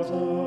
보소서. 0.00 0.39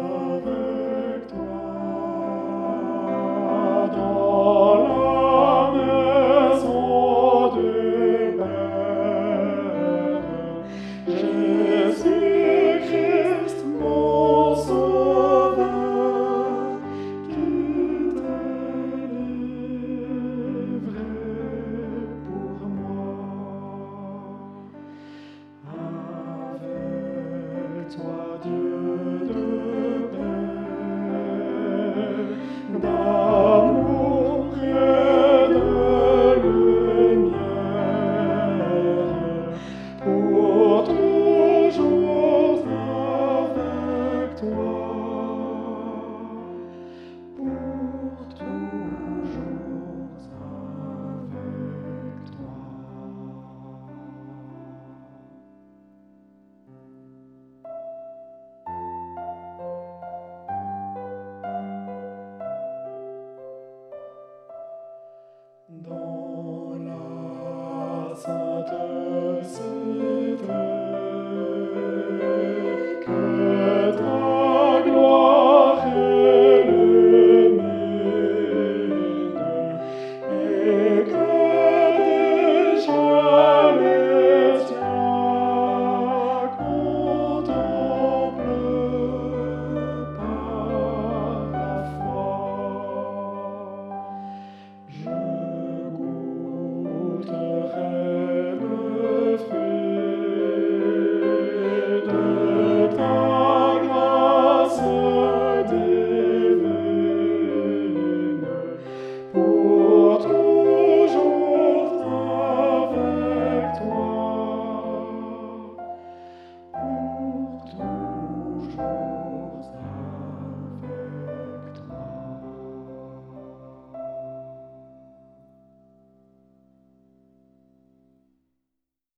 Vater, 68.25 69.43
Sohn, 69.43 70.02